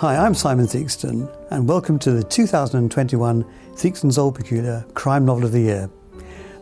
Hi, 0.00 0.14
I'm 0.14 0.34
Simon 0.34 0.66
Theakston, 0.66 1.26
and 1.50 1.66
welcome 1.66 1.98
to 2.00 2.10
the 2.10 2.22
2021 2.22 3.46
Theakston's 3.76 4.18
Old 4.18 4.34
Peculier 4.34 4.84
Crime 4.92 5.24
Novel 5.24 5.46
of 5.46 5.52
the 5.52 5.60
Year. 5.60 5.88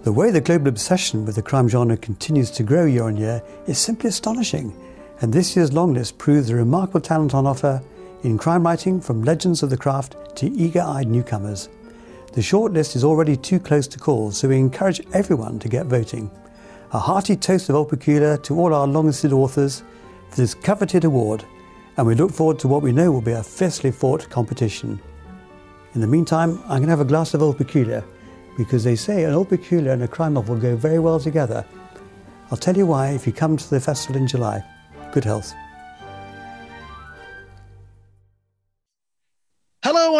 The 0.04 0.12
way 0.12 0.30
the 0.30 0.41
global 0.41 0.68
obsession 0.68 1.27
with 1.27 1.34
the 1.34 1.43
crime 1.43 1.68
genre 1.68 1.96
continues 1.96 2.52
to 2.52 2.62
grow 2.62 2.84
year 2.84 3.02
on 3.02 3.16
year 3.16 3.43
is 3.66 3.77
simply 3.77 4.09
astonishing, 4.11 4.73
and 5.20 5.32
this 5.32 5.57
year's 5.57 5.73
longlist 5.73 6.16
proves 6.16 6.46
the 6.46 6.55
remarkable 6.55 7.00
talent 7.00 7.34
on 7.34 7.45
offer 7.45 7.82
in 8.23 8.39
crime 8.39 8.62
writing 8.62 9.00
from 9.00 9.25
legends 9.25 9.64
of 9.64 9.71
the 9.71 9.77
craft 9.77 10.14
to 10.37 10.46
eager 10.53 10.82
eyed 10.82 11.09
newcomers. 11.09 11.69
The 12.35 12.41
shortlist 12.41 12.95
is 12.95 13.03
already 13.03 13.37
too 13.37 13.59
close 13.59 13.89
to 13.89 13.98
call, 13.98 14.30
so 14.30 14.46
we 14.46 14.59
encourage 14.59 15.05
everyone 15.12 15.59
to 15.59 15.69
get 15.69 15.87
voting. 15.87 16.30
A 16.93 17.01
hearty 17.01 17.35
toast 17.35 17.69
of 17.69 17.75
Old 17.75 17.89
Peculier 17.89 18.37
to 18.37 18.61
all 18.61 18.72
our 18.72 18.86
long 18.86 19.07
listed 19.07 19.32
authors 19.32 19.82
for 20.30 20.36
this 20.36 20.54
coveted 20.54 21.03
award, 21.03 21.44
and 21.96 22.07
we 22.07 22.14
look 22.14 22.32
forward 22.32 22.58
to 22.61 22.68
what 22.68 22.82
we 22.82 22.93
know 22.93 23.11
will 23.11 23.21
be 23.21 23.32
a 23.32 23.43
fiercely 23.43 23.90
fought 23.90 24.29
competition. 24.29 25.00
In 25.94 26.00
the 26.00 26.07
meantime, 26.07 26.61
I'm 26.64 26.79
going 26.79 26.85
to 26.85 26.90
have 26.90 27.00
a 27.00 27.04
glass 27.04 27.35
of 27.35 27.43
Old 27.43 27.57
Peculier 27.57 28.04
because 28.57 28.85
they 28.85 28.96
say 28.96 29.25
an 29.25 29.32
Old 29.32 29.48
Peculier 29.48 29.93
and 29.93 30.02
a 30.02 30.08
crime 30.08 30.35
novel 30.35 30.57
go 30.57 30.76
very 30.76 30.99
well 30.99 31.21
together. 31.21 31.64
I'll 32.50 32.58
tell 32.58 32.77
you 32.77 32.86
why 32.86 33.11
if 33.11 33.27
you 33.27 33.33
come 33.33 33.56
to 33.56 33.70
the 33.70 33.80
festival 33.80 34.20
in 34.20 34.27
July. 34.27 34.62
Good 35.12 35.25
health. 35.25 35.52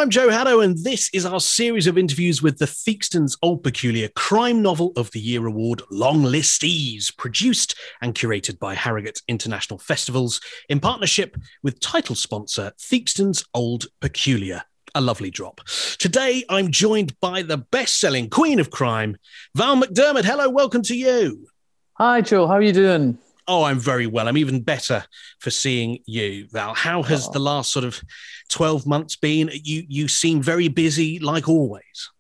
I'm 0.05 0.11
Joe 0.11 0.29
Haddo, 0.29 0.61
and 0.61 0.77
this 0.85 1.09
is 1.15 1.25
our 1.25 1.41
series 1.41 1.87
of 1.87 1.97
interviews 1.97 2.43
with 2.43 2.59
the 2.59 2.67
Theakston's 2.67 3.39
Old 3.41 3.63
Peculier 3.63 4.09
Crime 4.15 4.61
Novel 4.61 4.93
of 4.97 5.11
the 5.13 5.19
Year 5.19 5.47
Award 5.47 5.81
long 5.91 6.23
listees, 6.25 7.11
produced 7.11 7.75
and 8.03 8.15
curated 8.15 8.59
by 8.59 8.75
Harrogate 8.75 9.23
International 9.29 9.79
Festivals 9.79 10.43
in 10.69 10.79
partnership 10.79 11.39
with 11.63 11.81
title 11.81 12.15
sponsor 12.15 12.73
Theakston's 12.79 13.47
Old 13.55 13.87
Peculier. 14.03 14.65
A 14.95 15.01
lovely 15.01 15.31
drop. 15.31 15.63
Today, 15.99 16.45
I'm 16.51 16.71
joined 16.71 17.19
by 17.21 17.41
the 17.41 17.57
best 17.57 17.99
selling 17.99 18.29
queen 18.29 18.61
of 18.61 18.71
crime, 18.71 19.17
Val 19.55 19.81
McDermid. 19.81 20.27
Hello, 20.27 20.51
welcome 20.51 20.83
to 20.83 20.95
you. 20.95 21.47
Hi, 21.95 22.21
Joe. 22.21 22.47
How 22.47 22.55
are 22.55 22.63
you 22.63 22.75
doing? 22.75 23.17
Oh, 23.47 23.65
I'm 23.65 23.79
very 23.79 24.07
well. 24.07 24.29
I'm 24.29 24.39
even 24.39 24.63
better 24.63 25.05
for 25.41 25.51
seeing 25.51 25.99
you, 26.07 26.47
Val. 26.51 26.75
How 26.75 27.03
has 27.03 27.29
oh. 27.29 27.33
the 27.33 27.39
last 27.39 27.73
sort 27.73 27.85
of 27.85 28.01
12 28.49 28.87
months 28.87 29.17
been? 29.17 29.51
You 29.53 29.85
you 29.89 30.09
seem 30.09 30.43
very 30.43 30.69
busy 30.69 31.19
like 31.19 31.49
always. 31.49 32.11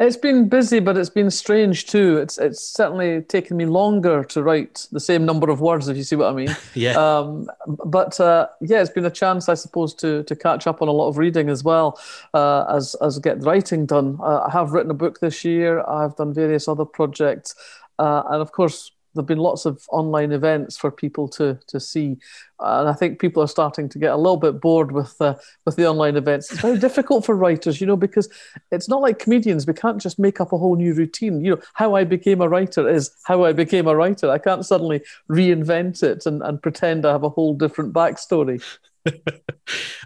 It's 0.00 0.16
been 0.16 0.48
busy, 0.48 0.80
but 0.80 0.96
it's 0.96 1.10
been 1.10 1.30
strange 1.30 1.86
too. 1.86 2.16
It's 2.16 2.36
it's 2.36 2.60
certainly 2.60 3.22
taken 3.22 3.56
me 3.56 3.66
longer 3.66 4.24
to 4.24 4.42
write 4.42 4.88
the 4.90 4.98
same 4.98 5.24
number 5.24 5.48
of 5.48 5.60
words, 5.60 5.86
if 5.88 5.96
you 5.96 6.02
see 6.02 6.16
what 6.16 6.28
I 6.28 6.32
mean. 6.32 6.56
yeah. 6.74 6.92
Um, 6.94 7.48
but 7.66 8.18
uh, 8.18 8.48
yeah, 8.60 8.80
it's 8.80 8.90
been 8.90 9.06
a 9.06 9.10
chance, 9.10 9.48
I 9.48 9.54
suppose, 9.54 9.94
to 9.96 10.24
to 10.24 10.34
catch 10.34 10.66
up 10.66 10.82
on 10.82 10.88
a 10.88 10.92
lot 10.92 11.08
of 11.08 11.18
reading 11.18 11.48
as 11.48 11.62
well 11.62 12.00
uh, 12.34 12.64
as 12.68 12.96
as 12.96 13.20
get 13.20 13.42
writing 13.44 13.86
done. 13.86 14.18
Uh, 14.20 14.40
I 14.48 14.50
have 14.50 14.72
written 14.72 14.90
a 14.90 14.94
book 14.94 15.20
this 15.20 15.44
year. 15.44 15.84
I've 15.86 16.16
done 16.16 16.34
various 16.34 16.66
other 16.66 16.84
projects, 16.84 17.54
uh, 18.00 18.22
and 18.30 18.42
of 18.42 18.50
course, 18.50 18.90
there've 19.14 19.26
been 19.26 19.38
lots 19.38 19.64
of 19.64 19.84
online 19.90 20.32
events 20.32 20.76
for 20.76 20.90
people 20.90 21.28
to 21.28 21.58
to 21.66 21.80
see, 21.80 22.16
and 22.60 22.88
I 22.88 22.92
think 22.92 23.18
people 23.18 23.42
are 23.42 23.48
starting 23.48 23.88
to 23.90 23.98
get 23.98 24.12
a 24.12 24.16
little 24.16 24.36
bit 24.36 24.60
bored 24.60 24.92
with 24.92 25.14
uh, 25.20 25.34
with 25.64 25.76
the 25.76 25.86
online 25.86 26.16
events. 26.16 26.50
It's 26.50 26.60
very 26.60 26.78
difficult 26.78 27.24
for 27.24 27.34
writers, 27.34 27.80
you 27.80 27.86
know, 27.86 27.96
because 27.96 28.28
it's 28.70 28.88
not 28.88 29.02
like 29.02 29.18
comedians. 29.18 29.66
We 29.66 29.74
can't 29.74 30.00
just 30.00 30.18
make 30.18 30.40
up 30.40 30.52
a 30.52 30.58
whole 30.58 30.76
new 30.76 30.94
routine. 30.94 31.44
You 31.44 31.56
know, 31.56 31.62
how 31.74 31.94
I 31.94 32.04
became 32.04 32.40
a 32.40 32.48
writer 32.48 32.88
is 32.88 33.10
how 33.24 33.44
I 33.44 33.52
became 33.52 33.86
a 33.86 33.96
writer. 33.96 34.30
I 34.30 34.38
can't 34.38 34.64
suddenly 34.64 35.02
reinvent 35.30 36.02
it 36.02 36.26
and, 36.26 36.42
and 36.42 36.62
pretend 36.62 37.04
I 37.04 37.12
have 37.12 37.24
a 37.24 37.28
whole 37.28 37.54
different 37.54 37.92
backstory. 37.92 38.62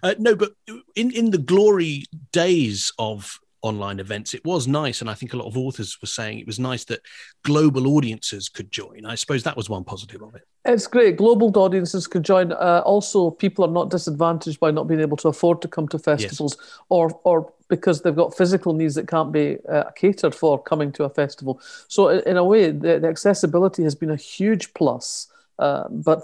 uh, 0.03 0.15
no, 0.19 0.35
but 0.35 0.53
in 0.95 1.11
in 1.11 1.31
the 1.31 1.39
glory 1.39 2.05
days 2.33 2.93
of 2.99 3.39
online 3.67 4.01
events. 4.01 4.35
It 4.35 4.45
was 4.45 4.67
nice, 4.67 5.01
and 5.01 5.11
I 5.11 5.15
think 5.15 5.33
a 5.33 5.37
lot 5.37 5.47
of 5.47 5.57
authors 5.57 5.99
were 6.01 6.07
saying 6.07 6.39
it 6.39 6.47
was 6.47 6.59
nice 6.59 6.85
that 6.85 7.01
global 7.45 7.89
audiences 7.97 8.49
could 8.49 8.71
join. 8.71 9.05
I 9.05 9.15
suppose 9.15 9.43
that 9.43 9.57
was 9.57 9.69
one 9.69 9.85
positive 9.85 10.23
of 10.23 10.35
it. 10.35 10.43
It's 10.65 10.87
great. 10.87 11.17
Global 11.17 11.57
audiences 11.59 12.07
could 12.07 12.25
join. 12.25 12.53
Uh, 12.53 12.83
also, 12.85 13.31
people 13.31 13.65
are 13.65 13.71
not 13.71 13.91
disadvantaged 13.91 14.59
by 14.59 14.71
not 14.71 14.89
being 14.89 15.01
able 15.01 15.17
to 15.19 15.29
afford 15.29 15.63
to 15.63 15.69
come 15.69 15.89
to 15.89 15.99
festivals, 15.99 16.57
yes. 16.59 16.79
or 16.89 17.21
or 17.25 17.53
because 17.69 18.03
they've 18.03 18.17
got 18.17 18.37
physical 18.37 18.73
needs 18.73 18.95
that 18.95 19.09
can't 19.09 19.33
be 19.33 19.59
uh, 19.69 19.91
catered 19.97 20.35
for 20.35 20.63
coming 20.63 20.93
to 20.93 21.05
a 21.05 21.11
festival. 21.11 21.61
So, 21.89 22.09
in 22.09 22.37
a 22.37 22.45
way, 22.45 22.71
the, 22.71 22.99
the 22.99 23.09
accessibility 23.09 23.83
has 23.83 23.95
been 23.95 24.11
a 24.11 24.17
huge 24.17 24.73
plus. 24.75 25.29
Uh, 25.59 25.89
but 25.89 26.23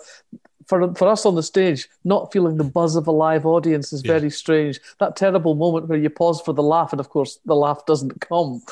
for 0.67 0.95
for 0.95 1.09
us 1.09 1.27
on 1.27 1.35
the 1.35 1.43
stage, 1.43 1.89
not 2.05 2.33
feeling 2.33 2.57
the 2.57 2.65
buzz 2.65 2.97
of 2.97 3.07
a 3.07 3.11
live 3.11 3.47
audience 3.47 3.93
is 3.93 4.03
very 4.03 4.31
strange. 4.31 4.81
That 4.99 5.17
terrible 5.17 5.55
moment 5.55 5.89
where 5.89 5.99
you 5.99 6.11
pause 6.11 6.41
for 6.41 6.53
the 6.53 6.63
laugh, 6.63 6.93
and 6.93 7.01
of 7.01 7.09
course 7.09 7.39
the 7.45 7.55
laugh 7.55 7.85
doesn't 7.87 8.21
come, 8.21 8.63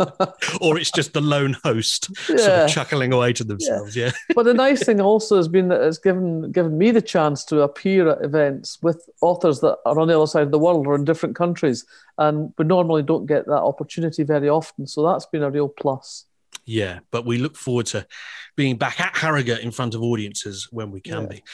or 0.60 0.78
it's 0.78 0.90
just 0.90 1.12
the 1.12 1.20
lone 1.20 1.56
host 1.64 2.10
yeah. 2.28 2.36
sort 2.36 2.50
of 2.50 2.70
chuckling 2.70 3.12
away 3.12 3.32
to 3.32 3.44
themselves. 3.44 3.96
Yeah. 3.96 4.06
yeah. 4.06 4.12
but 4.34 4.44
the 4.44 4.54
nice 4.54 4.84
thing 4.84 5.00
also 5.00 5.36
has 5.36 5.48
been 5.48 5.68
that 5.68 5.80
it's 5.80 5.98
given 5.98 6.52
given 6.52 6.76
me 6.76 6.90
the 6.90 7.02
chance 7.02 7.44
to 7.46 7.62
appear 7.62 8.08
at 8.08 8.22
events 8.22 8.78
with 8.82 9.08
authors 9.22 9.60
that 9.60 9.78
are 9.86 9.98
on 9.98 10.08
the 10.08 10.16
other 10.16 10.26
side 10.26 10.42
of 10.42 10.50
the 10.50 10.58
world 10.58 10.86
or 10.86 10.94
in 10.94 11.04
different 11.04 11.36
countries, 11.36 11.84
and 12.18 12.52
we 12.58 12.64
normally 12.64 13.02
don't 13.02 13.26
get 13.26 13.46
that 13.46 13.62
opportunity 13.62 14.22
very 14.22 14.48
often. 14.48 14.86
So 14.86 15.02
that's 15.06 15.26
been 15.26 15.42
a 15.42 15.50
real 15.50 15.68
plus. 15.68 16.25
Yeah, 16.66 16.98
but 17.12 17.24
we 17.24 17.38
look 17.38 17.56
forward 17.56 17.86
to 17.86 18.06
being 18.56 18.76
back 18.76 19.00
at 19.00 19.16
Harrogate 19.16 19.60
in 19.60 19.70
front 19.70 19.94
of 19.94 20.02
audiences 20.02 20.66
when 20.72 20.90
we 20.90 21.00
can 21.00 21.22
yeah. 21.22 21.28
be. 21.28 21.44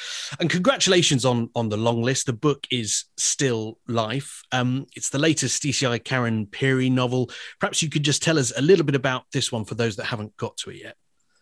And 0.40 0.48
congratulations 0.48 1.26
on 1.26 1.50
on 1.54 1.68
the 1.68 1.76
long 1.76 2.02
list. 2.02 2.26
The 2.26 2.32
book 2.32 2.66
is 2.70 3.04
still 3.18 3.78
life. 3.86 4.42
Um, 4.52 4.86
it's 4.96 5.10
the 5.10 5.18
latest 5.18 5.62
DCI 5.62 6.02
Karen 6.02 6.46
Pirie 6.46 6.90
novel. 6.90 7.30
Perhaps 7.60 7.82
you 7.82 7.90
could 7.90 8.04
just 8.04 8.22
tell 8.22 8.38
us 8.38 8.52
a 8.56 8.62
little 8.62 8.86
bit 8.86 8.94
about 8.94 9.24
this 9.32 9.52
one 9.52 9.66
for 9.66 9.74
those 9.74 9.96
that 9.96 10.04
haven't 10.04 10.34
got 10.38 10.56
to 10.58 10.70
it 10.70 10.76
yet. 10.82 10.96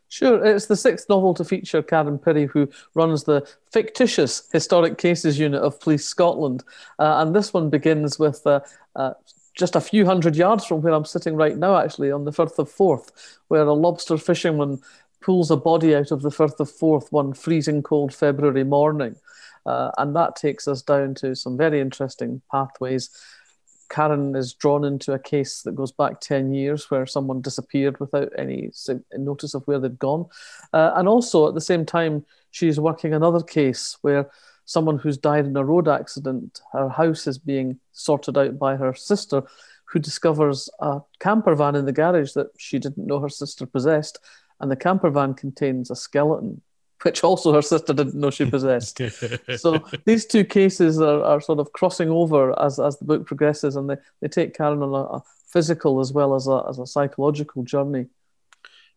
Sure, 0.08 0.44
it's 0.44 0.66
the 0.66 0.74
sixth 0.74 1.08
novel 1.08 1.34
to 1.34 1.44
feature 1.44 1.82
Karen 1.82 2.18
Pirie, 2.18 2.50
who 2.50 2.68
runs 2.96 3.22
the 3.22 3.48
fictitious 3.72 4.48
Historic 4.52 4.98
Cases 4.98 5.38
Unit 5.38 5.62
of 5.62 5.78
Police 5.78 6.04
Scotland. 6.04 6.64
Uh, 6.98 7.22
and 7.22 7.36
this 7.36 7.52
one 7.52 7.70
begins 7.70 8.18
with 8.18 8.44
uh, 8.44 8.58
uh, 8.96 9.12
just 9.60 9.76
a 9.76 9.80
few 9.80 10.06
hundred 10.06 10.34
yards 10.34 10.64
from 10.64 10.80
where 10.80 10.94
I'm 10.94 11.04
sitting 11.04 11.36
right 11.36 11.56
now, 11.56 11.76
actually, 11.76 12.10
on 12.10 12.24
the 12.24 12.32
Firth 12.32 12.58
of 12.58 12.70
Forth, 12.70 13.38
where 13.48 13.62
a 13.62 13.74
lobster 13.74 14.16
fisherman 14.16 14.80
pulls 15.20 15.50
a 15.50 15.56
body 15.56 15.94
out 15.94 16.10
of 16.10 16.22
the 16.22 16.30
Firth 16.30 16.58
of 16.58 16.70
Forth 16.70 17.12
one 17.12 17.34
freezing 17.34 17.82
cold 17.82 18.12
February 18.12 18.64
morning. 18.64 19.14
Uh, 19.66 19.90
and 19.98 20.16
that 20.16 20.34
takes 20.34 20.66
us 20.66 20.80
down 20.80 21.14
to 21.16 21.36
some 21.36 21.58
very 21.58 21.78
interesting 21.78 22.40
pathways. 22.50 23.10
Karen 23.90 24.34
is 24.34 24.54
drawn 24.54 24.84
into 24.84 25.12
a 25.12 25.18
case 25.18 25.60
that 25.62 25.74
goes 25.74 25.92
back 25.92 26.20
10 26.20 26.54
years 26.54 26.90
where 26.90 27.04
someone 27.04 27.42
disappeared 27.42 28.00
without 28.00 28.32
any 28.38 28.70
notice 29.12 29.52
of 29.52 29.62
where 29.64 29.78
they'd 29.78 29.98
gone. 29.98 30.24
Uh, 30.72 30.92
and 30.94 31.06
also, 31.06 31.48
at 31.48 31.54
the 31.54 31.60
same 31.60 31.84
time, 31.84 32.24
she's 32.50 32.80
working 32.80 33.12
another 33.12 33.42
case 33.42 33.98
where 34.00 34.30
someone 34.70 34.98
who's 34.98 35.18
died 35.18 35.46
in 35.46 35.56
a 35.56 35.64
road 35.64 35.88
accident, 35.88 36.60
her 36.72 36.88
house 36.88 37.26
is 37.26 37.38
being 37.38 37.80
sorted 37.90 38.38
out 38.38 38.56
by 38.56 38.76
her 38.76 38.94
sister, 38.94 39.42
who 39.86 39.98
discovers 39.98 40.70
a 40.78 41.00
camper 41.18 41.56
van 41.56 41.74
in 41.74 41.86
the 41.86 41.92
garage 41.92 42.34
that 42.34 42.46
she 42.56 42.78
didn't 42.78 43.08
know 43.08 43.18
her 43.18 43.28
sister 43.28 43.66
possessed. 43.66 44.20
And 44.60 44.70
the 44.70 44.76
camper 44.76 45.10
van 45.10 45.34
contains 45.34 45.90
a 45.90 45.96
skeleton, 45.96 46.62
which 47.02 47.24
also 47.24 47.52
her 47.52 47.62
sister 47.62 47.92
didn't 47.92 48.14
know 48.14 48.30
she 48.30 48.48
possessed. 48.48 49.00
so 49.56 49.84
these 50.04 50.24
two 50.24 50.44
cases 50.44 51.00
are, 51.00 51.24
are 51.24 51.40
sort 51.40 51.58
of 51.58 51.72
crossing 51.72 52.08
over 52.08 52.56
as, 52.62 52.78
as 52.78 52.96
the 52.98 53.04
book 53.04 53.26
progresses, 53.26 53.74
and 53.74 53.90
they, 53.90 53.96
they 54.20 54.28
take 54.28 54.54
Karen 54.54 54.84
on 54.84 54.94
a, 54.94 55.16
a 55.16 55.22
physical 55.48 55.98
as 55.98 56.12
well 56.12 56.36
as 56.36 56.46
a, 56.46 56.64
as 56.68 56.78
a 56.78 56.86
psychological 56.86 57.64
journey 57.64 58.06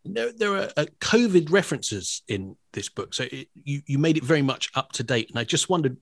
there, 0.05 0.31
there 0.33 0.55
are 0.55 0.69
uh, 0.75 0.85
COVID 0.99 1.51
references 1.51 2.23
in 2.27 2.55
this 2.73 2.89
book, 2.89 3.13
so 3.13 3.25
it, 3.31 3.47
you 3.63 3.81
you 3.85 3.97
made 3.97 4.17
it 4.17 4.23
very 4.23 4.41
much 4.41 4.69
up 4.75 4.91
to 4.93 5.03
date. 5.03 5.29
And 5.29 5.39
I 5.39 5.43
just 5.43 5.69
wondered 5.69 5.97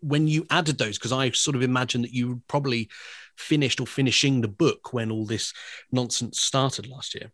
when 0.00 0.26
you 0.26 0.46
added 0.50 0.78
those, 0.78 0.98
because 0.98 1.12
I 1.12 1.30
sort 1.30 1.56
of 1.56 1.62
imagine 1.62 2.02
that 2.02 2.12
you 2.12 2.42
probably 2.48 2.88
finished 3.36 3.80
or 3.80 3.86
finishing 3.86 4.40
the 4.40 4.48
book 4.48 4.92
when 4.92 5.10
all 5.10 5.24
this 5.24 5.52
nonsense 5.90 6.40
started 6.40 6.86
last 6.86 7.14
year. 7.14 7.30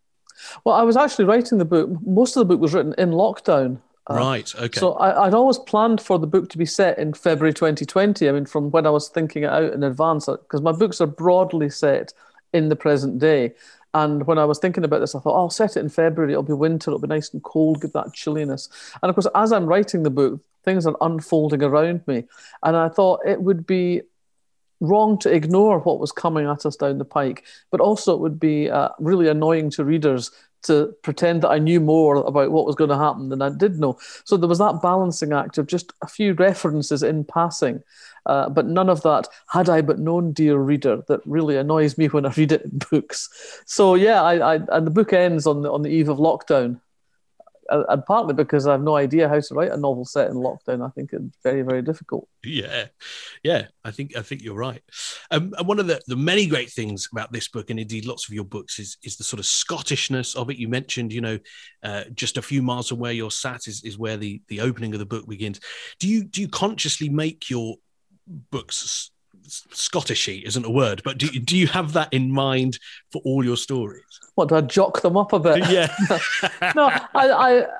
Well, 0.64 0.76
I 0.76 0.82
was 0.82 0.96
actually 0.96 1.24
writing 1.24 1.58
the 1.58 1.64
book. 1.64 1.90
Most 2.06 2.36
of 2.36 2.40
the 2.40 2.44
book 2.44 2.60
was 2.60 2.74
written 2.74 2.94
in 2.96 3.10
lockdown. 3.10 3.80
Uh, 4.08 4.14
right. 4.14 4.54
Okay. 4.54 4.78
So 4.78 4.92
I, 4.94 5.24
would 5.24 5.34
always 5.34 5.58
planned 5.58 6.00
for 6.00 6.18
the 6.18 6.26
book 6.26 6.48
to 6.50 6.58
be 6.58 6.64
set 6.64 6.98
in 6.98 7.12
February 7.12 7.52
2020. 7.52 8.28
I 8.28 8.32
mean, 8.32 8.46
from 8.46 8.70
when 8.70 8.86
I 8.86 8.90
was 8.90 9.08
thinking 9.08 9.42
it 9.42 9.50
out 9.50 9.72
in 9.72 9.82
advance, 9.82 10.26
because 10.26 10.62
my 10.62 10.72
books 10.72 11.00
are 11.00 11.06
broadly 11.06 11.70
set 11.70 12.12
in 12.52 12.68
the 12.68 12.76
present 12.76 13.18
day. 13.18 13.54
And 13.94 14.26
when 14.26 14.38
I 14.38 14.44
was 14.44 14.58
thinking 14.58 14.84
about 14.84 15.00
this, 15.00 15.14
I 15.14 15.20
thought, 15.20 15.34
oh, 15.34 15.42
I'll 15.42 15.50
set 15.50 15.76
it 15.76 15.80
in 15.80 15.88
February. 15.88 16.32
It'll 16.32 16.42
be 16.42 16.52
winter. 16.52 16.90
It'll 16.90 17.00
be 17.00 17.08
nice 17.08 17.32
and 17.32 17.42
cold, 17.42 17.80
give 17.80 17.92
that 17.92 18.12
chilliness. 18.12 18.68
And 19.02 19.08
of 19.08 19.16
course, 19.16 19.28
as 19.34 19.52
I'm 19.52 19.66
writing 19.66 20.02
the 20.02 20.10
book, 20.10 20.40
things 20.64 20.86
are 20.86 20.96
unfolding 21.00 21.62
around 21.62 22.06
me. 22.06 22.24
And 22.62 22.76
I 22.76 22.88
thought 22.88 23.26
it 23.26 23.40
would 23.40 23.66
be 23.66 24.02
wrong 24.80 25.18
to 25.18 25.32
ignore 25.32 25.80
what 25.80 25.98
was 25.98 26.12
coming 26.12 26.46
at 26.46 26.64
us 26.66 26.76
down 26.76 26.98
the 26.98 27.04
pike, 27.04 27.44
but 27.70 27.80
also 27.80 28.14
it 28.14 28.20
would 28.20 28.38
be 28.38 28.70
uh, 28.70 28.90
really 28.98 29.28
annoying 29.28 29.70
to 29.70 29.84
readers 29.84 30.30
to 30.62 30.94
pretend 31.02 31.42
that 31.42 31.50
I 31.50 31.58
knew 31.58 31.80
more 31.80 32.16
about 32.16 32.50
what 32.50 32.66
was 32.66 32.74
going 32.74 32.90
to 32.90 32.98
happen 32.98 33.28
than 33.28 33.42
I 33.42 33.50
did 33.50 33.78
know. 33.78 33.98
So 34.24 34.36
there 34.36 34.48
was 34.48 34.58
that 34.58 34.82
balancing 34.82 35.32
act 35.32 35.58
of 35.58 35.66
just 35.66 35.92
a 36.02 36.08
few 36.08 36.34
references 36.34 37.02
in 37.02 37.24
passing, 37.24 37.82
uh, 38.26 38.48
but 38.48 38.66
none 38.66 38.90
of 38.90 39.02
that 39.02 39.28
had 39.48 39.68
I 39.68 39.82
but 39.82 39.98
known, 39.98 40.32
dear 40.32 40.58
reader, 40.58 41.02
that 41.08 41.20
really 41.24 41.56
annoys 41.56 41.96
me 41.96 42.06
when 42.06 42.26
I 42.26 42.32
read 42.36 42.52
it 42.52 42.64
in 42.64 42.78
books. 42.90 43.62
So 43.66 43.94
yeah, 43.94 44.22
I, 44.22 44.54
I 44.54 44.60
and 44.70 44.86
the 44.86 44.90
book 44.90 45.12
ends 45.12 45.46
on 45.46 45.62
the 45.62 45.72
on 45.72 45.82
the 45.82 45.90
eve 45.90 46.08
of 46.08 46.18
lockdown, 46.18 46.80
and 47.70 48.04
partly 48.06 48.34
because 48.34 48.66
I 48.66 48.72
have 48.72 48.82
no 48.82 48.96
idea 48.96 49.28
how 49.28 49.40
to 49.40 49.54
write 49.54 49.72
a 49.72 49.76
novel 49.76 50.04
set 50.04 50.30
in 50.30 50.36
lockdown. 50.36 50.86
I 50.86 50.90
think 50.90 51.12
it's 51.12 51.36
very, 51.42 51.62
very 51.62 51.82
difficult. 51.82 52.28
Yeah, 52.42 52.86
yeah, 53.42 53.66
I 53.84 53.90
think 53.90 54.16
I 54.16 54.22
think 54.22 54.42
you're 54.42 54.56
right. 54.56 54.82
Um, 55.30 55.54
and 55.58 55.66
one 55.66 55.78
of 55.78 55.86
the, 55.86 56.00
the 56.06 56.16
many 56.16 56.46
great 56.46 56.70
things 56.70 57.08
about 57.12 57.32
this 57.32 57.48
book, 57.48 57.70
and 57.70 57.78
indeed 57.78 58.06
lots 58.06 58.28
of 58.28 58.34
your 58.34 58.44
books, 58.44 58.78
is 58.78 58.96
is 59.02 59.16
the 59.16 59.24
sort 59.24 59.40
of 59.40 59.46
Scottishness 59.46 60.36
of 60.36 60.50
it. 60.50 60.56
You 60.56 60.68
mentioned, 60.68 61.12
you 61.12 61.20
know, 61.20 61.38
uh, 61.82 62.04
just 62.14 62.36
a 62.36 62.42
few 62.42 62.62
miles 62.62 62.88
from 62.88 62.98
where 62.98 63.12
you're 63.12 63.30
sat 63.30 63.66
is, 63.66 63.82
is 63.84 63.98
where 63.98 64.16
the 64.16 64.40
the 64.48 64.60
opening 64.60 64.92
of 64.92 64.98
the 64.98 65.06
book 65.06 65.28
begins. 65.28 65.60
Do 65.98 66.08
you 66.08 66.24
do 66.24 66.40
you 66.40 66.48
consciously 66.48 67.08
make 67.08 67.50
your 67.50 67.76
books 68.50 69.10
Scottishy 69.48 70.42
isn't 70.42 70.64
a 70.64 70.70
word, 70.70 71.02
but 71.04 71.18
do 71.18 71.28
do 71.28 71.56
you 71.56 71.66
have 71.68 71.92
that 71.94 72.12
in 72.12 72.30
mind 72.30 72.78
for 73.10 73.22
all 73.24 73.44
your 73.44 73.56
stories? 73.56 74.02
What 74.34 74.50
do 74.50 74.56
I 74.56 74.60
jock 74.60 75.02
them 75.02 75.16
up 75.16 75.32
a 75.32 75.38
bit? 75.38 75.68
Yeah. 75.70 75.92
no, 76.76 76.90
I, 77.14 77.30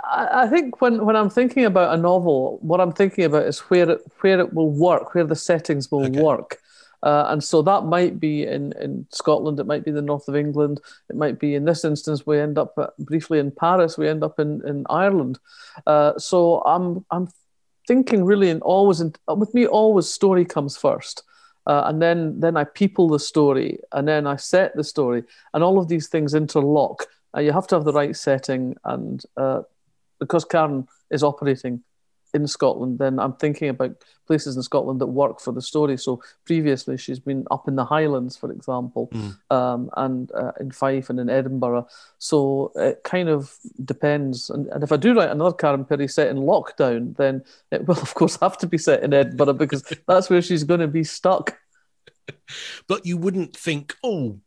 I 0.05 0.43
I 0.43 0.47
think 0.49 0.81
when, 0.81 1.05
when 1.05 1.15
I'm 1.15 1.31
thinking 1.31 1.65
about 1.65 1.95
a 1.95 2.01
novel, 2.01 2.59
what 2.63 2.81
I'm 2.81 2.93
thinking 2.93 3.25
about 3.25 3.47
is 3.47 3.61
where 3.61 3.91
it 3.91 4.01
where 4.21 4.41
it 4.41 4.53
will 4.53 4.71
work, 4.71 5.15
where 5.15 5.25
the 5.25 5.37
settings 5.37 5.91
will 5.91 6.07
okay. 6.07 6.21
work. 6.21 6.59
Uh, 7.03 7.27
and 7.29 7.45
so 7.45 7.63
that 7.63 7.85
might 7.85 8.19
be 8.19 8.45
in, 8.45 8.73
in 8.81 9.07
Scotland, 9.11 9.61
it 9.61 9.67
might 9.67 9.85
be 9.85 9.93
the 9.93 10.03
north 10.03 10.27
of 10.27 10.35
England, 10.35 10.81
it 11.09 11.15
might 11.15 11.39
be 11.39 11.55
in 11.55 11.65
this 11.65 11.85
instance, 11.85 12.27
we 12.27 12.41
end 12.41 12.59
up 12.59 12.77
uh, 12.77 12.89
briefly 12.99 13.39
in 13.39 13.53
Paris, 13.53 13.97
we 13.97 14.09
end 14.09 14.25
up 14.25 14.41
in, 14.41 14.67
in 14.67 14.85
Ireland. 14.91 15.39
Uh, 15.87 16.19
so 16.19 16.61
I'm, 16.63 17.05
I'm 17.13 17.29
thinking 17.87 18.25
really, 18.25 18.51
and 18.51 18.63
always, 18.63 19.01
in, 19.01 19.15
with 19.29 19.55
me, 19.55 19.65
always 19.67 20.09
story 20.09 20.45
comes 20.45 20.77
first. 20.77 21.23
Uh, 21.69 21.83
and 21.87 22.01
then 22.01 22.41
then 22.41 22.57
I 22.57 22.65
people 22.65 23.09
the 23.09 23.19
story, 23.19 23.79
and 23.93 24.09
then 24.09 24.27
I 24.27 24.37
set 24.37 24.75
the 24.75 24.83
story, 24.85 25.23
and 25.53 25.63
all 25.63 25.79
of 25.79 25.89
these 25.89 26.09
things 26.09 26.35
interlock. 26.35 27.07
Uh, 27.37 27.41
you 27.41 27.53
have 27.53 27.67
to 27.69 27.75
have 27.75 27.85
the 27.85 27.93
right 27.93 28.17
setting, 28.17 28.75
and 28.85 29.23
uh, 29.37 29.63
because 30.19 30.47
Karen 30.47 30.89
is 31.11 31.23
operating 31.23 31.85
in 32.35 32.47
Scotland, 32.47 32.99
then 32.99 33.19
I'm 33.19 33.35
thinking 33.35 33.69
about 33.69 33.93
places 34.27 34.57
in 34.57 34.63
Scotland 34.63 35.01
that 35.01 35.07
work 35.07 35.41
for 35.41 35.53
the 35.53 35.63
story. 35.63 35.97
So 35.97 36.23
previously, 36.45 36.97
she's 36.97 37.19
been 37.19 37.47
up 37.51 37.67
in 37.67 37.77
the 37.77 37.85
Highlands, 37.85 38.37
for 38.37 38.53
example, 38.53 39.09
mm. 39.09 39.37
um, 39.51 39.91
and 39.97 40.31
uh, 40.33 40.53
in 40.61 40.71
Fife 40.71 41.11
and 41.11 41.19
in 41.19 41.31
Edinburgh. 41.31 41.89
So 42.19 42.73
it 42.77 43.03
kind 43.05 43.29
of 43.29 43.55
depends. 43.85 44.51
And, 44.51 44.67
and, 44.69 44.83
if 44.83 44.93
I 44.93 44.97
do 44.97 45.15
write 45.15 45.31
another 45.31 45.55
Karen 45.55 45.85
Pirie 45.85 46.11
set 46.11 46.29
in 46.29 46.39
lockdown, 46.39 47.17
then 47.17 47.43
it 47.71 47.87
will, 47.87 47.99
of 47.99 48.15
course, 48.15 48.39
have 48.41 48.59
to 48.59 48.67
be 48.67 48.79
set 48.79 49.03
in 49.03 49.15
Edinburgh 49.15 49.55
because 49.55 49.83
that's 50.07 50.31
where 50.31 50.43
she's 50.43 50.65
going 50.65 50.81
to 50.81 50.89
be 50.89 51.05
stuck. 51.05 51.59
but 52.87 53.07
you 53.07 53.17
wouldn't 53.17 53.57
think, 53.57 53.97
oh, 54.05 54.39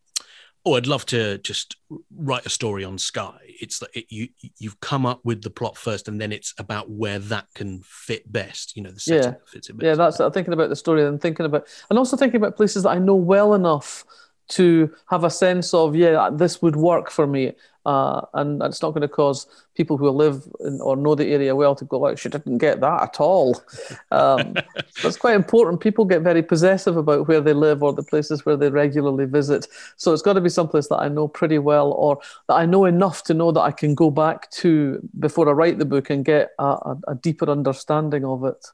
oh, 0.66 0.76
I'd 0.76 0.88
love 0.88 1.06
to 1.08 1.38
just 1.40 1.76
write 2.16 2.46
a 2.46 2.50
story 2.50 2.84
on 2.84 2.98
Skye. 2.98 3.38
It's 3.62 3.80
that 3.80 3.90
it, 3.94 4.06
you 4.10 4.30
you've 4.58 4.80
come 4.80 5.06
up 5.06 5.22
with 5.24 5.42
the 5.42 5.50
plot 5.50 5.78
first, 5.78 6.08
and 6.08 6.20
then 6.20 6.32
it's 6.32 6.54
about 6.58 6.90
where 6.90 7.20
that 7.20 7.48
can 7.56 7.82
fit 7.84 8.32
best. 8.32 8.76
You 8.76 8.84
know, 8.84 8.92
the 8.92 9.00
setting 9.00 9.36
yeah, 9.54 9.90
yeah. 9.90 9.96
That's 9.96 10.20
I'm 10.20 10.32
thinking 10.32 10.54
about 10.54 10.70
the 10.70 10.76
story 10.76 11.06
and 11.06 11.22
thinking 11.22 11.46
about, 11.46 11.68
and 11.90 11.98
also 11.98 12.18
thinking 12.18 12.38
about 12.38 12.58
places 12.58 12.84
that 12.84 12.90
I 12.90 13.00
know 13.00 13.16
well 13.16 13.54
enough 13.54 14.06
to 14.52 14.94
have 15.10 15.24
a 15.24 15.30
sense 15.30 15.74
of, 15.74 15.96
yeah, 15.96 16.30
this 16.32 16.62
would 16.62 16.76
work 16.76 17.10
for 17.10 17.28
me. 17.28 17.54
Uh, 17.84 18.22
and 18.36 18.62
it's 18.62 18.84
not 18.84 18.92
going 18.92 19.02
to 19.02 19.08
cause 19.08 19.48
people 19.76 19.98
who 19.98 20.08
live 20.12 20.48
in, 20.60 20.80
or 20.82 20.96
know 20.96 21.16
the 21.16 21.34
area 21.34 21.56
well 21.56 21.74
to 21.74 21.84
go 21.86 21.98
like 21.98 22.16
she 22.16 22.30
didn't 22.30 22.60
get 22.60 22.80
that 22.80 23.02
at 23.02 23.20
all. 23.20 23.62
Um, 24.12 24.56
that's 25.02 25.16
quite 25.16 25.36
important. 25.36 25.80
People 25.80 26.04
get 26.04 26.22
very 26.22 26.44
possessive 26.44 26.98
about 26.98 27.30
where 27.30 27.40
they 27.40 27.54
live 27.54 27.82
or 27.82 27.94
the 27.94 28.04
places 28.04 28.46
where 28.46 28.58
they 28.58 28.70
regularly 28.70 29.24
visit. 29.24 29.68
So 29.96 30.12
it's 30.12 30.22
got 30.22 30.34
to 30.34 30.42
be 30.42 30.50
someplace 30.50 30.88
that 30.90 31.00
i 31.02 31.08
know 31.08 31.28
pretty 31.28 31.58
well 31.58 31.92
or 31.92 32.20
that 32.48 32.56
i 32.56 32.66
know 32.66 32.86
enough 32.86 33.24
to 33.24 33.34
know 33.34 33.52
that 33.52 33.62
i 33.62 33.72
can 33.72 33.96
go 33.96 34.10
back 34.10 34.50
to 34.52 35.00
before 35.20 35.48
i 35.50 35.52
write 35.52 35.80
the 35.80 35.86
book 35.86 36.10
and 36.10 36.26
get 36.26 36.52
a, 36.60 36.64
a, 36.64 36.98
a 37.10 37.16
deeper 37.16 37.50
understanding 37.50 38.24
of 38.26 38.46
it 38.46 38.66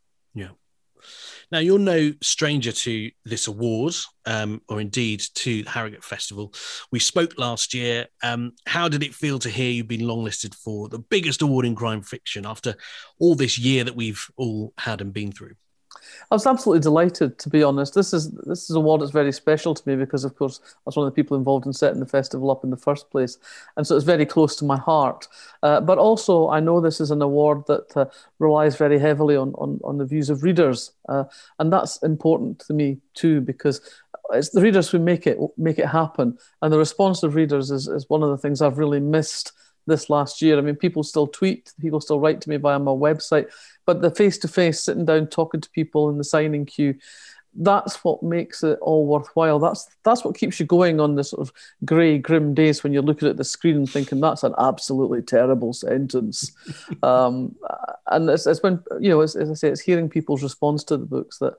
now, 1.51 1.59
you're 1.59 1.79
no 1.79 2.13
stranger 2.21 2.71
to 2.71 3.11
this 3.23 3.47
award, 3.47 3.95
um, 4.25 4.61
or 4.67 4.81
indeed 4.81 5.23
to 5.35 5.63
the 5.63 5.69
Harrogate 5.69 6.03
Festival. 6.03 6.53
We 6.91 6.99
spoke 6.99 7.37
last 7.37 7.73
year. 7.73 8.07
Um, 8.21 8.53
how 8.65 8.89
did 8.89 9.03
it 9.03 9.15
feel 9.15 9.39
to 9.39 9.49
hear 9.49 9.71
you've 9.71 9.87
been 9.87 10.01
longlisted 10.01 10.55
for 10.55 10.89
the 10.89 10.99
biggest 10.99 11.41
award 11.41 11.65
in 11.65 11.75
crime 11.75 12.01
fiction 12.01 12.45
after 12.45 12.75
all 13.19 13.35
this 13.35 13.57
year 13.57 13.83
that 13.83 13.95
we've 13.95 14.25
all 14.35 14.73
had 14.77 15.01
and 15.01 15.13
been 15.13 15.31
through? 15.31 15.55
I 16.31 16.35
was 16.35 16.45
absolutely 16.45 16.81
delighted, 16.81 17.37
to 17.39 17.49
be 17.49 17.63
honest. 17.63 17.93
This 17.93 18.13
is 18.13 18.31
this 18.31 18.69
is 18.69 18.75
a 18.75 18.79
award 18.79 19.01
that's 19.01 19.11
very 19.11 19.31
special 19.31 19.73
to 19.73 19.89
me 19.89 19.95
because, 19.95 20.23
of 20.23 20.35
course, 20.35 20.59
I 20.63 20.79
was 20.85 20.95
one 20.95 21.07
of 21.07 21.13
the 21.13 21.15
people 21.15 21.37
involved 21.37 21.65
in 21.65 21.73
setting 21.73 21.99
the 21.99 22.05
festival 22.05 22.51
up 22.51 22.63
in 22.63 22.69
the 22.69 22.77
first 22.77 23.09
place, 23.09 23.37
and 23.75 23.85
so 23.85 23.95
it's 23.95 24.05
very 24.05 24.25
close 24.25 24.55
to 24.57 24.65
my 24.65 24.77
heart. 24.77 25.27
Uh, 25.63 25.81
but 25.81 25.97
also, 25.97 26.49
I 26.49 26.59
know 26.59 26.81
this 26.81 26.99
is 26.99 27.11
an 27.11 27.21
award 27.21 27.65
that 27.67 27.95
uh, 27.95 28.05
relies 28.39 28.75
very 28.75 28.99
heavily 28.99 29.35
on, 29.35 29.53
on 29.55 29.79
on 29.83 29.97
the 29.97 30.05
views 30.05 30.29
of 30.29 30.43
readers, 30.43 30.91
uh, 31.09 31.25
and 31.59 31.71
that's 31.71 32.01
important 32.03 32.59
to 32.67 32.73
me 32.73 32.97
too 33.13 33.41
because 33.41 33.81
it's 34.33 34.49
the 34.49 34.61
readers 34.61 34.89
who 34.89 34.99
make 34.99 35.27
it 35.27 35.37
make 35.57 35.79
it 35.79 35.87
happen, 35.87 36.37
and 36.61 36.73
the 36.73 36.77
response 36.77 37.23
of 37.23 37.35
readers 37.35 37.71
is 37.71 37.87
is 37.87 38.09
one 38.09 38.23
of 38.23 38.29
the 38.29 38.37
things 38.37 38.61
I've 38.61 38.77
really 38.77 38.99
missed 38.99 39.51
this 39.87 40.09
last 40.09 40.41
year. 40.41 40.57
I 40.57 40.61
mean, 40.61 40.75
people 40.75 41.03
still 41.03 41.27
tweet, 41.27 41.73
people 41.81 42.01
still 42.01 42.19
write 42.19 42.41
to 42.41 42.49
me 42.49 42.57
via 42.57 42.77
my 42.77 42.91
website, 42.91 43.47
but 43.85 44.01
the 44.01 44.11
face 44.11 44.37
to 44.39 44.47
face, 44.47 44.81
sitting 44.81 45.05
down, 45.05 45.27
talking 45.27 45.61
to 45.61 45.69
people 45.71 46.09
in 46.09 46.17
the 46.17 46.23
signing 46.23 46.65
queue, 46.65 46.95
that's 47.59 48.03
what 48.03 48.21
makes 48.21 48.63
it 48.63 48.77
all 48.81 49.07
worthwhile. 49.07 49.59
That's 49.59 49.87
that's 50.03 50.23
what 50.23 50.37
keeps 50.37 50.59
you 50.59 50.65
going 50.65 50.99
on 50.99 51.15
the 51.15 51.23
sort 51.23 51.41
of 51.41 51.53
grey, 51.83 52.19
grim 52.19 52.53
days 52.53 52.83
when 52.83 52.93
you're 52.93 53.01
looking 53.01 53.27
at 53.27 53.37
the 53.37 53.43
screen 53.43 53.77
and 53.77 53.89
thinking 53.89 54.19
that's 54.19 54.43
an 54.43 54.53
absolutely 54.59 55.23
terrible 55.23 55.73
sentence. 55.73 56.51
um, 57.03 57.55
and 58.07 58.29
it's, 58.29 58.45
it's 58.45 58.61
when 58.61 58.83
you 58.99 59.09
know, 59.09 59.21
as, 59.21 59.35
as 59.35 59.49
I 59.49 59.55
say, 59.55 59.69
it's 59.69 59.81
hearing 59.81 60.09
people's 60.09 60.43
response 60.43 60.83
to 60.85 60.97
the 60.97 61.05
books 61.05 61.39
that 61.39 61.55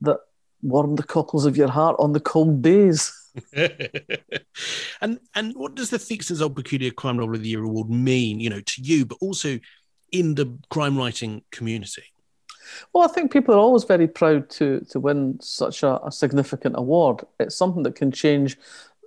that 0.00 0.18
warm 0.62 0.96
the 0.96 1.02
cockles 1.02 1.46
of 1.46 1.56
your 1.56 1.68
heart 1.68 1.96
on 1.98 2.12
the 2.12 2.20
cold 2.20 2.62
days. 2.62 3.12
and 5.00 5.20
and 5.34 5.54
what 5.54 5.74
does 5.74 5.90
the 5.90 5.98
Theakston's 5.98 6.42
Old 6.42 6.56
Peculier 6.56 6.90
Crime 6.90 7.16
Novel 7.16 7.36
of 7.36 7.42
the 7.42 7.48
Year 7.48 7.62
award 7.62 7.90
mean, 7.90 8.40
you 8.40 8.50
know, 8.50 8.60
to 8.60 8.82
you, 8.82 9.04
but 9.04 9.18
also 9.20 9.58
in 10.12 10.34
the 10.34 10.58
crime 10.70 10.96
writing 10.96 11.42
community? 11.50 12.04
Well, 12.92 13.04
I 13.04 13.12
think 13.12 13.32
people 13.32 13.54
are 13.54 13.58
always 13.58 13.84
very 13.84 14.08
proud 14.08 14.50
to 14.50 14.80
to 14.90 15.00
win 15.00 15.38
such 15.40 15.82
a, 15.82 16.04
a 16.04 16.12
significant 16.12 16.74
award. 16.78 17.24
It's 17.38 17.56
something 17.56 17.82
that 17.84 17.96
can 17.96 18.10
change 18.10 18.58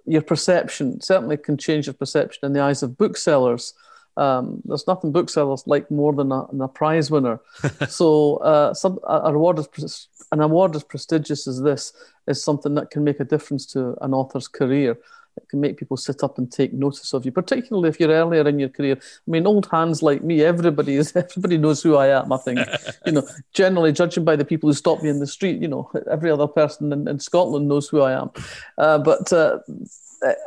your 0.05 0.21
perception. 0.21 1.01
Certainly, 1.01 1.37
can 1.37 1.57
change 1.57 1.87
your 1.87 1.93
perception 1.93 2.45
in 2.45 2.53
the 2.53 2.61
eyes 2.61 2.83
of 2.83 2.97
booksellers. 2.97 3.73
Um, 4.17 4.61
there's 4.65 4.87
nothing 4.87 5.13
booksellers 5.13 5.63
like 5.65 5.89
more 5.89 6.11
than 6.13 6.31
a, 6.31 6.45
than 6.51 6.61
a 6.61 6.67
prize 6.67 7.09
winner. 7.09 7.39
so, 7.87 8.37
uh, 8.37 8.73
some, 8.73 8.99
a, 9.07 9.31
award 9.33 9.59
as, 9.59 10.07
an 10.31 10.41
award 10.41 10.75
as 10.75 10.83
prestigious 10.83 11.47
as 11.47 11.61
this 11.61 11.93
is 12.27 12.43
something 12.43 12.75
that 12.75 12.91
can 12.91 13.03
make 13.03 13.19
a 13.19 13.25
difference 13.25 13.65
to 13.67 13.95
an 14.01 14.13
author's 14.13 14.47
career. 14.47 14.97
It 15.37 15.47
can 15.47 15.61
make 15.61 15.77
people 15.77 15.95
sit 15.95 16.21
up 16.21 16.37
and 16.37 16.51
take 16.51 16.73
notice 16.73 17.13
of 17.13 17.25
you, 17.25 17.31
particularly 17.31 17.87
if 17.87 17.99
you're 17.99 18.09
earlier 18.09 18.47
in 18.47 18.59
your 18.59 18.69
career. 18.69 18.97
I 18.99 19.31
mean, 19.31 19.47
old 19.47 19.67
hands 19.67 20.03
like 20.03 20.21
me, 20.21 20.43
everybody 20.43 20.95
is 20.95 21.15
everybody 21.15 21.57
knows 21.57 21.81
who 21.81 21.95
I 21.95 22.07
am. 22.07 22.31
I 22.33 22.37
think, 22.37 22.59
you 23.05 23.13
know, 23.13 23.27
generally 23.53 23.91
judging 23.91 24.25
by 24.25 24.35
the 24.35 24.45
people 24.45 24.69
who 24.69 24.73
stop 24.73 25.01
me 25.01 25.09
in 25.09 25.19
the 25.19 25.27
street, 25.27 25.61
you 25.61 25.67
know, 25.67 25.89
every 26.11 26.29
other 26.29 26.47
person 26.47 26.91
in, 26.91 27.07
in 27.07 27.19
Scotland 27.19 27.67
knows 27.67 27.87
who 27.87 28.01
I 28.01 28.19
am. 28.19 28.31
Uh, 28.77 28.97
but 28.97 29.31
uh, 29.31 29.59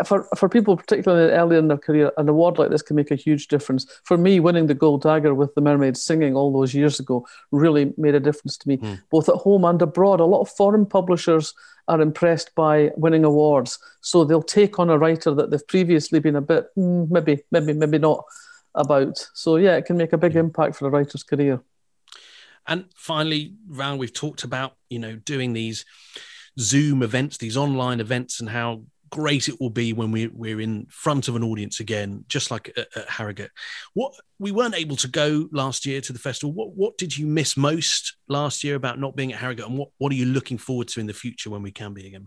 for 0.04 0.28
for 0.36 0.48
people, 0.48 0.76
particularly 0.76 1.32
early 1.32 1.56
in 1.56 1.68
their 1.68 1.78
career, 1.78 2.12
an 2.16 2.28
award 2.28 2.58
like 2.58 2.70
this 2.70 2.82
can 2.82 2.96
make 2.96 3.10
a 3.10 3.16
huge 3.16 3.48
difference. 3.48 3.86
For 4.04 4.16
me, 4.18 4.40
winning 4.40 4.66
the 4.66 4.74
Gold 4.74 5.02
Dagger 5.02 5.34
with 5.34 5.54
the 5.54 5.60
Mermaid 5.60 5.96
Singing 5.96 6.36
all 6.36 6.52
those 6.52 6.74
years 6.74 7.00
ago 7.00 7.26
really 7.50 7.92
made 7.96 8.14
a 8.14 8.20
difference 8.20 8.56
to 8.58 8.68
me, 8.68 8.76
mm. 8.76 9.00
both 9.10 9.28
at 9.28 9.36
home 9.36 9.64
and 9.64 9.80
abroad. 9.80 10.20
A 10.20 10.24
lot 10.24 10.40
of 10.40 10.50
foreign 10.50 10.86
publishers 10.86 11.54
are 11.88 12.00
impressed 12.00 12.54
by 12.54 12.90
winning 12.96 13.24
awards. 13.24 13.78
So 14.00 14.24
they'll 14.24 14.42
take 14.42 14.78
on 14.78 14.90
a 14.90 14.98
writer 14.98 15.34
that 15.34 15.50
they've 15.50 15.66
previously 15.66 16.20
been 16.20 16.36
a 16.36 16.40
bit, 16.40 16.66
mm, 16.76 17.10
maybe, 17.10 17.42
maybe, 17.50 17.72
maybe 17.72 17.98
not 17.98 18.24
about. 18.74 19.28
So 19.34 19.56
yeah, 19.56 19.76
it 19.76 19.86
can 19.86 19.96
make 19.96 20.12
a 20.12 20.18
big 20.18 20.36
impact 20.36 20.76
for 20.76 20.86
a 20.86 20.90
writer's 20.90 21.22
career. 21.22 21.60
And 22.66 22.86
finally, 22.94 23.54
Val, 23.68 23.98
we've 23.98 24.12
talked 24.12 24.44
about, 24.44 24.76
you 24.88 24.98
know, 25.00 25.16
doing 25.16 25.52
these 25.52 25.84
Zoom 26.58 27.02
events, 27.02 27.38
these 27.38 27.56
online 27.56 28.00
events, 28.00 28.38
and 28.40 28.48
how 28.48 28.82
great 29.12 29.46
it 29.46 29.60
will 29.60 29.70
be 29.70 29.92
when 29.92 30.10
we, 30.10 30.26
we're 30.28 30.60
in 30.60 30.86
front 30.86 31.28
of 31.28 31.36
an 31.36 31.44
audience 31.44 31.80
again, 31.80 32.24
just 32.28 32.50
like 32.50 32.72
at, 32.78 32.88
at, 32.96 33.08
Harrogate. 33.08 33.50
What 33.92 34.14
we 34.38 34.50
weren't 34.50 34.74
able 34.74 34.96
to 34.96 35.08
go 35.08 35.48
last 35.52 35.84
year 35.84 36.00
to 36.00 36.12
the 36.12 36.18
festival. 36.18 36.52
What 36.52 36.74
what 36.74 36.96
did 36.96 37.16
you 37.16 37.26
miss 37.26 37.56
most 37.56 38.16
last 38.26 38.64
year 38.64 38.74
about 38.74 38.98
not 38.98 39.14
being 39.14 39.32
at 39.32 39.38
Harrogate, 39.38 39.66
and 39.66 39.78
what 39.78 39.90
what 39.98 40.10
are 40.12 40.16
you 40.16 40.24
looking 40.24 40.58
forward 40.58 40.88
to 40.88 41.00
in 41.00 41.06
the 41.06 41.12
future 41.12 41.50
when 41.50 41.62
we 41.62 41.70
can 41.70 41.92
be 41.92 42.06
again? 42.06 42.26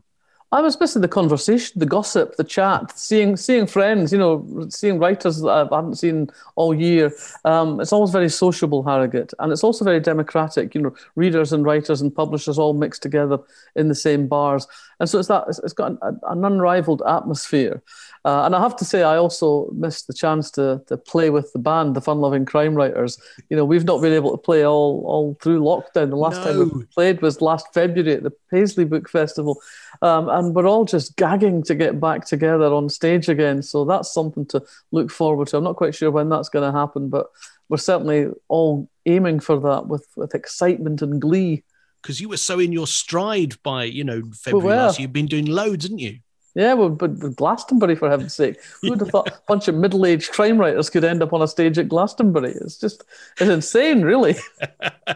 I 0.52 0.62
was 0.62 0.80
missing 0.80 1.02
the 1.02 1.08
conversation, 1.08 1.80
the 1.80 1.86
gossip, 1.86 2.36
the 2.36 2.44
chat, 2.44 2.98
seeing 2.98 3.36
seeing 3.36 3.66
friends, 3.66 4.14
you 4.14 4.20
know, 4.20 4.68
seeing 4.70 5.00
writers 5.00 5.42
that 5.42 5.50
I 5.50 5.76
haven't 5.76 5.96
seen 5.96 6.30
all 6.56 6.74
year. 6.74 7.12
Um, 7.44 7.82
it's 7.82 7.92
always 7.92 8.12
very 8.12 8.30
sociable, 8.30 8.84
Harrogate, 8.84 9.34
and 9.40 9.52
it's 9.52 9.64
also 9.64 9.84
very 9.84 10.00
democratic. 10.00 10.76
You 10.76 10.82
know, 10.82 10.96
readers 11.16 11.52
and 11.52 11.66
writers 11.66 12.00
and 12.00 12.14
publishers 12.14 12.60
all 12.60 12.74
mixed 12.74 13.02
together 13.02 13.40
in 13.76 13.90
the 13.90 13.96
same 13.96 14.28
bars, 14.28 14.68
and 15.00 15.10
so 15.10 15.20
it's 15.20 15.28
that 15.30 15.46
it's, 15.48 15.74
got 15.74 15.92
an, 15.92 16.20
an 16.24 16.46
unrivaled 16.46 17.02
atmosphere. 17.08 17.82
Uh, 18.26 18.44
and 18.46 18.56
I 18.56 18.60
have 18.60 18.76
to 18.78 18.86
say, 18.86 19.04
I 19.04 19.18
also 19.18 19.70
missed 19.72 20.08
the 20.08 20.14
chance 20.14 20.50
to 20.52 20.82
to 20.88 20.98
play 20.98 21.30
with 21.30 21.54
the 21.54 21.60
band, 21.60 21.96
the 21.96 22.02
Fun 22.02 22.20
Loving 22.20 22.44
Crime 22.44 22.74
Writers. 22.74 23.22
You 23.50 23.56
know, 23.56 23.64
we've 23.64 23.86
not 23.86 24.02
been 24.02 24.14
able 24.14 24.32
to 24.32 24.38
play 24.38 24.66
all 24.66 25.04
all 25.06 25.38
through 25.42 25.62
lockdown. 25.62 26.10
The 26.10 26.16
last 26.16 26.44
no. 26.44 26.46
time 26.46 26.80
we 26.80 26.86
played 26.86 27.22
was 27.22 27.40
last 27.40 27.72
February 27.72 28.14
at 28.14 28.24
the 28.24 28.34
Paisley 28.50 28.84
Book 28.84 29.08
Festival. 29.08 29.62
Um, 30.02 30.28
and 30.30 30.56
we're 30.56 30.68
all 30.68 30.86
just 30.86 31.16
gagging 31.18 31.62
to 31.64 31.76
get 31.76 32.00
back 32.00 32.26
together 32.26 32.74
on 32.74 32.90
stage 32.90 33.30
again. 33.30 33.62
So 33.62 33.86
that's 33.86 34.12
something 34.12 34.48
to 34.48 34.64
look 34.92 35.12
forward 35.12 35.50
to. 35.50 35.58
I'm 35.58 35.64
not 35.64 35.76
quite 35.76 35.94
sure 35.94 36.10
when 36.10 36.30
that's 36.30 36.50
going 36.50 36.70
to 36.70 36.78
happen, 36.78 37.10
but 37.10 37.28
we're 37.70 37.78
certainly 37.78 38.30
all 38.48 38.90
aiming 39.06 39.40
for 39.40 39.60
that 39.60 39.88
with, 39.88 40.08
with 40.16 40.34
excitement 40.34 41.02
and 41.02 41.22
glee. 41.22 41.64
Because 42.02 42.20
you 42.20 42.30
were 42.30 42.38
so 42.38 42.60
in 42.60 42.72
your 42.72 42.88
stride 42.88 43.56
by, 43.64 43.84
you 43.84 44.04
know, 44.04 44.24
February 44.34 44.78
last 44.78 45.00
You've 45.00 45.14
been 45.14 45.26
doing 45.28 45.46
loads, 45.46 45.86
didn't 45.86 46.00
you? 46.00 46.20
Yeah, 46.56 46.74
well, 46.74 46.90
but, 46.90 47.20
but 47.20 47.36
Glastonbury, 47.36 47.96
for 47.96 48.10
heaven's 48.10 48.34
sake, 48.34 48.58
who 48.82 48.90
would 48.90 49.02
have 49.02 49.10
thought 49.10 49.28
a 49.28 49.42
bunch 49.46 49.68
of 49.68 49.76
middle-aged 49.76 50.32
crime 50.32 50.58
writers 50.58 50.90
could 50.90 51.04
end 51.04 51.22
up 51.22 51.34
on 51.34 51.42
a 51.42 51.50
stage 51.50 51.78
at 51.78 51.90
Glastonbury? 51.90 52.52
It's 52.52 52.78
just, 52.78 53.04
it's 53.38 53.50
insane, 53.50 54.04
really. 54.04 54.36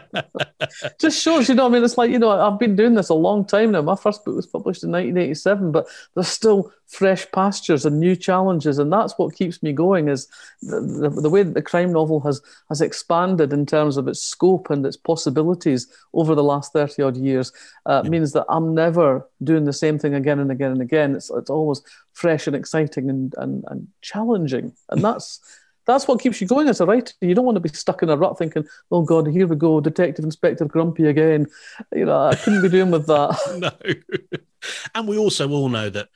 just 1.00 1.22
shows, 1.22 1.48
you 1.48 1.54
know, 1.54 1.64
I 1.64 1.70
mean, 1.70 1.82
it's 1.82 1.96
like, 1.96 2.10
you 2.10 2.18
know, 2.18 2.30
I've 2.30 2.58
been 2.58 2.76
doing 2.76 2.94
this 2.94 3.08
a 3.08 3.14
long 3.14 3.46
time 3.46 3.72
now. 3.72 3.80
My 3.80 3.96
first 3.96 4.22
book 4.22 4.36
was 4.36 4.46
published 4.46 4.84
in 4.84 4.90
1987, 4.90 5.72
but 5.72 5.86
there's 6.14 6.28
still 6.28 6.72
fresh 6.90 7.30
pastures 7.30 7.86
and 7.86 8.00
new 8.00 8.16
challenges, 8.16 8.78
and 8.78 8.92
that's 8.92 9.16
what 9.16 9.34
keeps 9.34 9.62
me 9.62 9.72
going. 9.72 10.08
Is 10.08 10.26
the, 10.60 10.80
the, 10.80 11.08
the 11.08 11.30
way 11.30 11.42
that 11.42 11.54
the 11.54 11.62
crime 11.62 11.92
novel 11.92 12.20
has 12.20 12.42
has 12.68 12.80
expanded 12.80 13.52
in 13.52 13.64
terms 13.64 13.96
of 13.96 14.08
its 14.08 14.20
scope 14.20 14.70
and 14.70 14.84
its 14.84 14.96
possibilities 14.96 15.86
over 16.12 16.34
the 16.34 16.42
last 16.42 16.72
thirty 16.72 17.02
odd 17.02 17.16
years 17.16 17.52
uh, 17.86 18.02
yeah. 18.04 18.10
means 18.10 18.32
that 18.32 18.44
I'm 18.48 18.74
never 18.74 19.26
doing 19.42 19.64
the 19.64 19.72
same 19.72 19.98
thing 19.98 20.14
again 20.14 20.40
and 20.40 20.50
again 20.50 20.72
and 20.72 20.82
again. 20.82 21.14
It's 21.14 21.30
it's 21.30 21.50
always 21.50 21.80
fresh 22.12 22.46
and 22.46 22.56
exciting 22.56 23.08
and 23.08 23.34
and, 23.38 23.64
and 23.68 23.88
challenging, 24.02 24.72
and 24.90 25.02
that's. 25.02 25.40
That's 25.86 26.06
what 26.06 26.20
keeps 26.20 26.40
you 26.40 26.46
going 26.46 26.68
as 26.68 26.80
a 26.80 26.86
writer. 26.86 27.14
You 27.20 27.34
don't 27.34 27.46
want 27.46 27.56
to 27.56 27.60
be 27.60 27.70
stuck 27.70 28.02
in 28.02 28.10
a 28.10 28.16
rut 28.16 28.38
thinking, 28.38 28.64
"Oh 28.92 29.02
God, 29.02 29.26
here 29.26 29.48
we 29.48 29.56
go, 29.56 29.80
Detective 29.80 30.24
Inspector 30.24 30.64
Grumpy 30.66 31.06
again." 31.06 31.46
You 31.92 32.04
know, 32.04 32.26
I 32.26 32.36
couldn't 32.36 32.62
be 32.62 32.68
doing 32.68 32.92
with 32.92 33.06
that. 33.06 33.36
no, 33.58 34.70
and 34.94 35.08
we 35.08 35.18
also 35.18 35.50
all 35.50 35.68
know 35.68 35.90
that 35.90 36.08